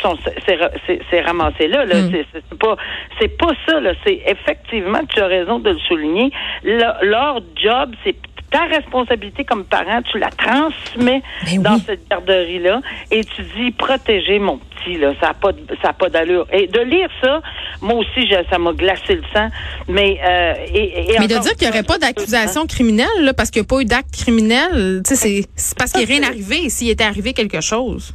c'est 0.47 1.21
ramassé 1.21 1.68
là. 1.68 1.85
là. 1.85 2.02
Mm. 2.02 2.25
C'est 2.33 2.59
pas, 2.59 2.76
c'est 3.21 3.37
pas 3.37 3.52
ça. 3.66 3.80
Là. 3.80 3.92
C'est 4.04 4.23
effectivement, 4.26 5.00
tu 5.09 5.21
as 5.21 5.26
raison 5.26 5.59
de 5.59 5.71
le 5.71 5.78
souligner. 5.78 6.30
leur 6.64 7.40
job, 7.57 7.95
c'est 8.04 8.16
ta 8.50 8.64
responsabilité 8.64 9.45
comme 9.45 9.64
parent, 9.64 10.00
tu 10.11 10.19
la 10.19 10.31
transmets 10.31 11.23
ben 11.45 11.62
dans 11.62 11.78
cette 11.78 12.09
garderie-là 12.09 12.81
et 13.11 13.25
tu 13.25 13.43
dis 13.57 13.71
protéger 13.73 14.38
mon 14.38 14.59
petit, 14.59 14.97
là, 14.97 15.12
ça 15.21 15.28
n'a 15.28 15.35
pas, 15.35 15.50
ça 15.83 15.90
a 15.90 15.93
pas 15.93 16.09
d'allure. 16.09 16.47
Et 16.52 16.67
de 16.67 16.81
lire 16.81 17.09
ça, 17.23 17.40
moi 17.83 17.95
aussi, 17.95 18.28
ça 18.50 18.59
m'a 18.59 18.73
glacé 18.73 19.14
le 19.14 19.23
sang. 19.35 19.49
Mais, 19.88 20.19
euh, 20.25 20.55
et, 20.75 21.17
mais 21.19 21.28
de 21.28 21.38
dire 21.38 21.52
qu'il 21.57 21.69
n'y 21.69 21.75
aurait 21.75 21.83
pas 21.83 21.99
d'accusation 21.99 22.67
criminelle, 22.67 23.07
là, 23.21 23.35
parce 23.35 23.50
qu'il 23.50 23.62
n'y 23.62 23.67
a 23.67 23.69
pas 23.69 23.81
eu 23.81 23.85
d'acte 23.85 24.12
criminel, 24.12 25.02
c'est 25.05 25.47
parce 25.76 25.93
qu'il 25.93 26.00
n'est 26.00 26.14
rien 26.14 26.23
arrivé 26.23 26.69
s'il 26.69 26.88
était 26.88 27.05
arrivé 27.05 27.33
quelque 27.33 27.61
chose. 27.61 28.14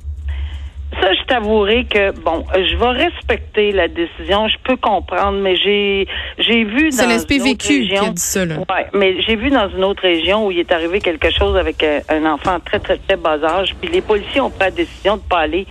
Ça, 1.01 1.13
je 1.13 1.23
t'avouerai 1.27 1.85
que 1.85 2.11
bon, 2.19 2.45
je 2.53 2.75
vais 2.77 3.05
respecter 3.05 3.71
la 3.71 3.87
décision. 3.87 4.47
Je 4.47 4.57
peux 4.63 4.75
comprendre, 4.75 5.39
mais 5.39 5.55
j'ai 5.55 6.07
j'ai 6.37 6.63
vu 6.63 6.89
dans 6.89 6.97
C'est 6.97 7.07
l'SPVQ 7.07 7.57
qui 7.57 7.97
a 7.97 8.09
dit 8.09 8.21
ça. 8.21 8.45
Là. 8.45 8.57
Ouais, 8.57 8.87
mais 8.93 9.21
j'ai 9.21 9.35
vu 9.35 9.49
dans 9.49 9.69
une 9.69 9.83
autre 9.83 10.03
région 10.03 10.47
où 10.47 10.51
il 10.51 10.59
est 10.59 10.71
arrivé 10.71 10.99
quelque 10.99 11.31
chose 11.31 11.57
avec 11.57 11.83
euh, 11.83 11.99
un 12.09 12.25
enfant 12.25 12.59
très 12.59 12.79
très 12.79 12.97
très 12.97 13.17
bas 13.17 13.37
âge, 13.43 13.75
puis 13.81 13.89
les 13.91 14.01
policiers 14.01 14.41
ont 14.41 14.49
pris 14.49 14.65
la 14.65 14.71
décision 14.71 15.17
de 15.17 15.21
pas 15.21 15.39
aller. 15.39 15.65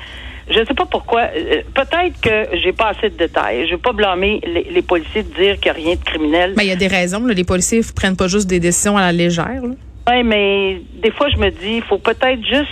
Je 0.50 0.59
ne 0.59 0.64
sais 0.64 0.75
pas 0.75 0.87
pourquoi. 0.87 1.23
Euh, 1.37 1.62
Peut-être 1.75 2.21
que 2.21 2.57
j'ai 2.59 2.73
pas 2.73 2.88
assez 2.88 3.11
de 3.11 3.17
détails. 3.17 3.67
Je 3.69 3.73
veux 3.73 3.81
pas 3.81 3.93
blâmer 3.93 4.41
les, 4.45 4.64
les 4.64 4.83
policiers 4.83 5.23
de 5.23 5.35
dire 5.35 5.55
qu'il 5.61 5.73
n'y 5.73 5.79
a 5.79 5.85
rien 5.85 5.95
de 5.95 6.05
criminel. 6.05 6.55
Mais 6.57 6.64
il 6.64 6.69
y 6.69 6.73
a 6.73 6.76
des 6.76 6.88
raisons. 6.88 7.25
Là. 7.25 7.33
Les 7.33 7.45
policiers 7.45 7.79
ne 7.79 7.93
prennent 7.95 8.17
pas 8.17 8.26
juste 8.29 8.49
des 8.49 8.59
décisions 8.59 8.97
à 8.97 9.02
la 9.02 9.12
légère. 9.12 9.62
Là. 9.62 9.75
Oui, 10.09 10.23
mais 10.25 10.83
des 11.00 11.12
fois, 11.12 11.29
je 11.29 11.37
me 11.37 11.50
dis, 11.50 11.76
il 11.76 11.83
faut 11.83 11.99
peut-être 11.99 12.45
juste 12.45 12.69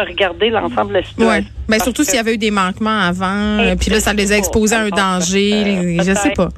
regarder 0.00 0.50
l'ensemble 0.50 0.88
de 0.88 0.94
la 0.94 1.02
situation. 1.04 1.28
Ouais. 1.32 1.44
Ben, 1.68 1.80
surtout 1.80 2.04
s'il 2.04 2.16
y 2.16 2.18
avait 2.18 2.34
eu 2.34 2.38
des 2.38 2.50
manquements 2.50 3.00
avant, 3.00 3.58
Et 3.60 3.76
puis 3.76 3.90
là, 3.90 3.98
ça 4.00 4.12
les 4.12 4.32
a 4.32 4.36
exposés 4.36 4.74
à 4.76 4.80
un 4.80 4.88
danger. 4.90 5.52
Euh, 5.66 5.96
je 6.04 6.12
sais 6.14 6.30
pas. 6.32 6.48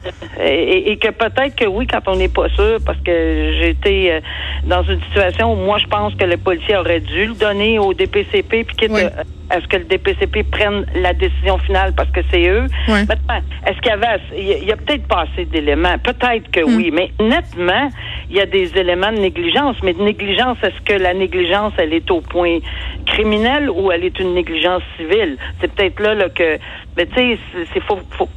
Et, 0.44 0.90
et 0.92 0.96
que 0.98 1.08
peut-être 1.10 1.54
que 1.54 1.64
oui, 1.66 1.86
quand 1.86 2.00
on 2.08 2.16
n'est 2.16 2.28
pas 2.28 2.48
sûr, 2.50 2.78
parce 2.84 2.98
que 2.98 3.52
j'ai 3.60 3.70
été 3.70 4.12
euh, 4.12 4.20
dans 4.66 4.82
une 4.82 5.00
situation 5.04 5.52
où 5.52 5.56
moi, 5.64 5.78
je 5.78 5.86
pense 5.86 6.14
que 6.16 6.24
le 6.24 6.36
policier 6.36 6.76
aurait 6.76 7.00
dû 7.00 7.26
le 7.26 7.34
donner 7.34 7.78
au 7.78 7.94
DPCP, 7.94 8.64
puis 8.64 8.76
quitte 8.76 8.90
Oui. 8.92 9.02
à- 9.02 9.22
à 9.48 9.60
ce 9.60 9.66
que 9.68 9.76
le 9.76 9.84
DPCP 9.84 10.42
prenne 10.42 10.84
la 10.96 11.12
décision 11.14 11.56
finale 11.58 11.92
parce 11.96 12.10
que 12.10 12.18
c'est 12.32 12.48
eux. 12.48 12.66
Ouais. 12.88 13.04
Maintenant, 13.06 13.40
est-ce 13.64 13.76
qu'il 13.80 13.90
y 13.90 13.94
avait, 13.94 14.06
assez- 14.06 14.36
il 14.36 14.44
y 14.48 14.52
a, 14.54 14.58
il 14.58 14.64
y 14.66 14.72
a 14.72 14.76
peut-être 14.76 15.06
pas 15.06 15.24
assez 15.32 15.44
d'éléments. 15.44 15.96
Peut-être 16.02 16.50
que 16.50 16.62
Hmm. 16.66 16.76
oui, 16.76 16.90
mais 16.92 17.12
nettement, 17.20 17.88
il 18.30 18.36
y 18.36 18.40
a 18.40 18.46
des 18.46 18.76
éléments 18.78 19.12
de 19.12 19.18
négligence. 19.18 19.76
Mais 19.82 19.92
de 19.92 20.02
négligence, 20.02 20.58
est-ce 20.62 20.80
que 20.84 20.94
la 21.00 21.14
négligence, 21.14 21.72
elle 21.78 21.92
est 21.92 22.10
au 22.10 22.20
point 22.20 22.58
criminel 23.06 23.70
ou 23.70 23.90
elle 23.92 24.04
est 24.04 24.18
une 24.18 24.34
négligence 24.34 24.82
civile? 24.96 25.36
C'est 25.60 25.72
peut-être 25.72 26.00
là, 26.00 26.14
là 26.14 26.28
que, 26.28 26.58
mais 26.96 27.06
tu 27.06 27.14
sais, 27.14 27.38
c'est- 27.72 27.80
faut, 27.80 27.98
faut- 28.18 28.28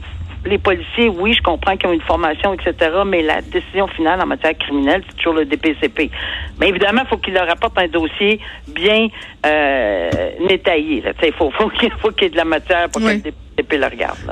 les 0.46 0.58
policiers, 0.58 1.10
oui, 1.10 1.34
je 1.34 1.42
comprends 1.42 1.76
qu'ils 1.76 1.90
ont 1.90 1.94
une 1.94 2.00
formation, 2.02 2.54
etc., 2.54 2.92
mais 3.06 3.22
la 3.22 3.42
décision 3.42 3.88
finale 3.88 4.22
en 4.22 4.26
matière 4.26 4.58
criminelle, 4.58 5.04
c'est 5.10 5.18
toujours 5.18 5.34
le 5.34 5.44
DPCP. 5.44 6.10
Mais 6.60 6.70
évidemment, 6.70 7.02
il 7.04 7.08
faut 7.10 7.18
qu'il 7.18 7.34
leur 7.34 7.50
apporte 7.50 7.78
un 7.78 7.90
dossier 7.90 8.40
bien 8.70 9.10
euh, 9.46 10.10
détaillé. 10.48 11.04
Il 11.24 11.34
faut, 11.34 11.52
faut 11.52 11.68
qu'il 11.70 11.92
faut 12.00 12.12
qu'il 12.12 12.24
y 12.24 12.26
ait 12.28 12.30
de 12.30 12.38
la 12.38 12.46
matière 12.46 12.88
pour 12.90 13.02
Oui. 13.02 13.08
que 13.22 13.28
le 13.28 13.32
DPCP 13.32 13.49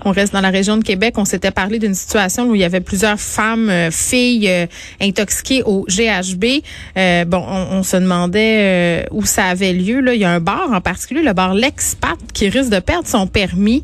On 0.06 0.12
reste 0.12 0.34
dans 0.34 0.42
la 0.42 0.50
région 0.50 0.78
de 0.78 0.84
Québec. 0.84 1.16
On 1.18 1.26
s'était 1.26 1.52
parlé 1.52 1.80
d'une 1.80 1.94
situation 1.94 2.50
où 2.50 2.56
il 2.56 2.62
y 2.62 2.64
avait 2.64 2.82
plusieurs 2.82 3.20
femmes, 3.20 3.70
euh, 3.70 3.92
filles 3.92 4.50
euh, 4.50 4.66
intoxiquées 5.02 5.64
au 5.64 5.86
GHB. 5.88 6.62
Euh, 6.98 7.26
bon, 7.26 7.44
on, 7.48 7.84
se 7.84 7.98
demandait 7.98 9.06
où 9.12 9.26
ça 9.26 9.46
avait 9.46 9.74
lieu. 9.74 10.02
Là, 10.02 10.14
il 10.14 10.20
y 10.20 10.26
a 10.26 10.32
un 10.32 10.40
bar 10.40 10.72
en 10.72 10.82
particulier, 10.82 11.22
le 11.22 11.34
bar 11.34 11.54
L'Expat, 11.54 12.18
qui 12.34 12.50
risque 12.50 12.72
de 12.72 12.80
perdre 12.80 13.08
son 13.08 13.28
permis 13.28 13.84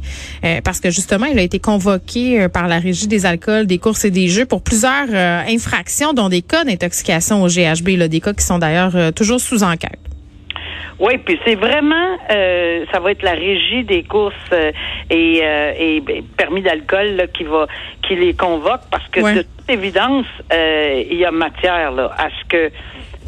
parce 0.64 0.80
que 0.80 0.90
justement, 0.90 1.26
il 1.26 1.40
a 1.40 1.42
été 1.42 1.60
convoqué 1.60 2.48
par 2.50 2.68
la 2.68 2.80
Régie 2.80 3.08
des 3.08 3.26
alcools, 3.26 3.66
des 3.66 3.78
courses 3.78 4.04
et 4.06 4.12
des 4.12 4.28
jeux 4.28 4.46
pour 4.46 4.62
plusieurs 4.62 5.14
infractions, 5.48 6.14
dont 6.14 6.28
des 6.28 6.42
cas 6.42 6.66
d'intoxication 6.66 7.44
au 7.44 7.48
GHB, 7.48 7.98
là, 7.98 8.08
des 8.08 8.20
cas 8.20 8.34
qui 8.34 8.44
sont 8.44 8.60
d'ailleurs 8.60 9.14
toujours 9.14 9.40
sous 9.40 9.64
enquête. 9.64 10.00
Oui, 11.00 11.18
puis 11.18 11.40
c'est 11.46 11.56
vraiment, 11.56 12.18
euh, 12.32 12.86
ça 12.92 13.00
va 13.00 13.12
être 13.12 13.24
la 13.24 13.32
régie 13.32 13.84
des 13.84 14.04
courses 14.04 14.34
euh, 14.52 14.72
et, 15.10 15.40
euh, 15.44 15.74
et 15.78 16.00
ben, 16.02 16.24
permis 16.38 16.62
d'alcool 16.62 17.16
là, 17.16 17.28
qui 17.28 17.44
va, 17.44 17.68
qui 18.08 18.16
les 18.16 18.34
convoque 18.34 18.82
parce 18.92 19.08
que 19.10 19.22
Ouais. 19.22 19.36
de 19.36 19.42
toute 19.42 19.70
évidence, 19.70 20.26
euh, 20.52 21.04
il 21.10 21.18
y 21.18 21.26
a 21.26 21.32
matière 21.32 21.92
là 21.92 22.12
à 22.18 22.30
ce 22.30 22.48
que. 22.48 22.72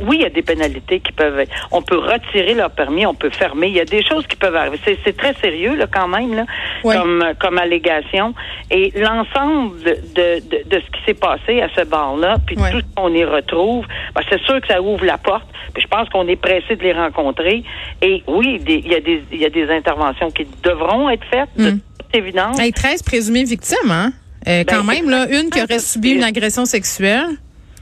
Oui, 0.01 0.17
il 0.19 0.21
y 0.21 0.25
a 0.25 0.29
des 0.29 0.41
pénalités 0.41 0.99
qui 0.99 1.11
peuvent. 1.11 1.39
être- 1.39 1.51
On 1.71 1.81
peut 1.81 1.97
retirer 1.97 2.53
leur 2.53 2.71
permis, 2.71 3.05
on 3.05 3.13
peut 3.15 3.29
fermer. 3.29 3.67
Il 3.67 3.73
y 3.73 3.79
a 3.79 3.85
des 3.85 4.03
choses 4.03 4.25
qui 4.27 4.35
peuvent 4.35 4.55
arriver. 4.55 4.79
C'est, 5.03 5.15
très 5.17 5.33
sérieux 5.35 5.75
là 5.75 5.87
quand 5.91 6.07
même 6.07 6.33
là, 6.33 6.45
Ouais. 6.83 6.95
comme 6.97 7.23
comme 7.39 7.57
allégation. 7.57 8.33
Et 8.71 8.91
l'ensemble 8.95 9.81
de, 9.83 9.91
de, 10.15 10.69
de 10.69 10.81
ce 10.81 10.91
qui 10.97 11.05
s'est 11.05 11.13
passé 11.13 11.61
à 11.61 11.69
ce 11.75 11.83
bar-là, 11.85 12.37
puis 12.45 12.55
tout 12.55 12.63
ce 12.79 12.95
qu'on 12.95 13.13
y 13.13 13.23
retrouve, 13.23 13.85
ben, 14.13 14.21
c'est 14.29 14.41
sûr 14.43 14.59
que 14.61 14.67
ça 14.67 14.81
ouvre 14.81 15.05
la 15.05 15.17
porte. 15.17 15.47
Puis 15.73 15.83
je 15.83 15.87
pense 15.87 16.07
qu'on 16.09 16.27
est 16.27 16.35
pressé 16.35 16.75
de 16.75 16.83
les 16.83 16.93
rencontrer. 16.93 17.63
Et 18.01 18.23
oui, 18.27 18.59
des- 18.59 18.81
il 18.85 18.91
y 18.91 18.95
a 18.95 18.99
des 18.99 19.23
il 19.31 19.39
y 19.41 19.45
a 19.45 19.49
des 19.49 19.69
interventions 19.69 20.31
qui 20.31 20.45
devront 20.63 21.09
être 21.09 21.23
faites, 21.29 21.49
de 21.57 21.71
Mm. 21.71 21.79
toute 21.99 22.15
évidence. 22.15 22.59
Hey, 22.59 22.71
13 22.73 23.01
présumées 23.03 23.43
victimes, 23.43 23.91
hein? 23.91 24.11
Euh, 24.47 24.63
quand 24.67 24.83
Ben, 24.83 24.93
même, 24.93 25.09
là, 25.09 25.25
une 25.29 25.49
qui 25.49 25.61
aurait 25.61 25.79
subi 25.79 26.11
une 26.11 26.23
agression 26.23 26.65
sexuelle. 26.65 27.25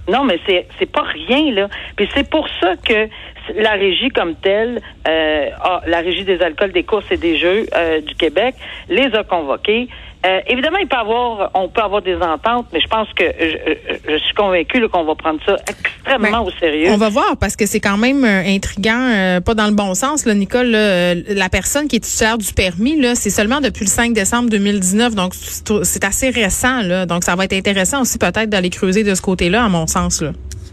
Non, 0.07 0.23
mais 0.25 0.39
c'est 0.45 0.67
c'est 0.79 0.91
pas 0.91 1.03
rien 1.03 1.51
là. 1.53 1.69
Puis 1.95 2.09
c'est 2.13 2.29
pour 2.29 2.47
ça 2.59 2.75
que 2.75 3.07
la 3.55 3.71
régie 3.71 4.09
comme 4.09 4.35
telle, 4.35 4.81
euh, 5.07 5.49
la 5.85 5.99
régie 5.99 6.23
des 6.23 6.41
alcools, 6.41 6.71
des 6.71 6.83
courses 6.83 7.11
et 7.11 7.17
des 7.17 7.37
jeux 7.37 7.65
euh, 7.75 8.01
du 8.01 8.15
Québec, 8.15 8.55
les 8.89 9.13
a 9.15 9.23
convoqués. 9.23 9.87
Euh, 10.25 10.39
évidemment, 10.47 10.77
il 10.77 10.87
peut 10.87 10.95
avoir, 10.95 11.51
on 11.53 11.67
peut 11.67 11.81
avoir 11.81 12.01
des 12.01 12.15
ententes, 12.15 12.67
mais 12.71 12.79
je 12.79 12.87
pense 12.87 13.09
que 13.13 13.25
je, 13.25 14.17
suis 14.17 14.33
convaincue 14.35 14.87
qu'on 14.87 15.03
va 15.03 15.15
prendre 15.15 15.39
ça 15.45 15.57
extrêmement 15.67 16.31
Ben, 16.31 16.39
au 16.39 16.51
sérieux. 16.51 16.91
On 16.91 16.97
va 16.97 17.09
voir 17.09 17.35
parce 17.37 17.57
que 17.57 17.65
c'est 17.65 17.81
quand 17.81 17.97
même 17.97 18.23
euh, 18.23 18.43
intriguant, 18.45 19.09
euh, 19.11 19.41
pas 19.41 19.53
dans 19.53 19.67
le 19.67 19.73
bon 19.73 19.93
sens, 19.95 20.25
là, 20.25 20.33
Nicole. 20.33 20.67
là, 20.67 20.77
euh, 20.77 21.15
la 21.27 21.49
personne 21.49 21.89
qui 21.89 21.97
est 21.97 21.99
titulaire 21.99 22.37
du 22.37 22.53
permis, 22.53 22.99
là, 22.99 23.15
c'est 23.15 23.29
seulement 23.29 23.59
depuis 23.59 23.83
le 23.83 23.89
5 23.89 24.13
décembre 24.13 24.49
2019, 24.49 25.13
donc 25.13 25.33
c'est 25.35 25.63
c'est 25.83 26.03
assez 26.03 26.29
récent. 26.29 26.81
Là, 26.81 27.05
donc 27.05 27.23
ça 27.23 27.35
va 27.35 27.45
être 27.45 27.53
intéressant 27.53 28.01
aussi 28.01 28.17
peut-être 28.17 28.49
d'aller 28.49 28.69
creuser 28.69 29.03
de 29.03 29.15
ce 29.15 29.21
côté-là, 29.21 29.65
à 29.65 29.69
mon 29.69 29.87
sens. 29.87 30.21
Là. 30.21 30.31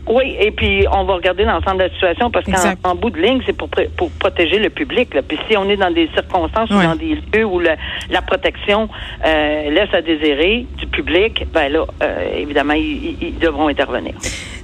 Oui, 0.09 0.35
et 0.41 0.51
puis 0.51 0.87
on 0.91 1.05
va 1.05 1.15
regarder 1.15 1.45
l'ensemble 1.45 1.79
de 1.79 1.83
la 1.85 1.91
situation 1.91 2.31
parce 2.31 2.45
qu'en 2.47 2.91
en 2.91 2.95
bout 2.95 3.11
de 3.11 3.21
ligne, 3.21 3.41
c'est 3.47 3.53
pour, 3.53 3.69
pr- 3.69 3.89
pour 3.91 4.11
protéger 4.13 4.59
le 4.59 4.71
public. 4.71 5.15
Là. 5.15 5.23
Puis 5.23 5.39
si 5.49 5.57
on 5.57 5.69
est 5.69 5.77
dans 5.77 5.91
des 5.93 6.09
circonstances 6.15 6.71
ou 6.71 6.75
dans 6.83 6.97
des 6.97 7.19
lieux 7.35 7.45
où 7.45 7.61
le- 7.61 7.77
la 8.11 8.23
protection 8.23 8.89
euh, 9.25 9.71
laisse 9.71 9.93
à 9.93 10.03
désirer 10.03 10.67
du 10.79 10.87
public, 10.87 11.45
ben 11.53 11.71
là, 11.73 11.85
euh, 12.03 12.35
évidemment, 12.37 12.75
ils 12.75 13.39
devront 13.39 13.69
intervenir. 13.69 14.15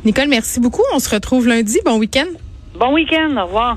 Nicole, 0.05 0.29
merci 0.29 0.59
beaucoup. 0.61 0.83
On 0.95 0.99
se 0.99 1.15
retrouve 1.15 1.47
lundi. 1.47 1.79
Bon 1.85 1.99
week-end. 1.99 2.27
Bon 2.79 2.93
week-end, 2.93 3.37
au 3.37 3.45
revoir. 3.47 3.77